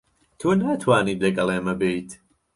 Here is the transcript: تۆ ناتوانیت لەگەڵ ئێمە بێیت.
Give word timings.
تۆ 0.39 0.49
ناتوانیت 0.61 1.19
لەگەڵ 1.23 1.47
ئێمە 1.53 1.73
بێیت. 1.81 2.09